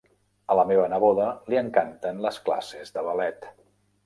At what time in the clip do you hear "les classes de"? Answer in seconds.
2.27-3.05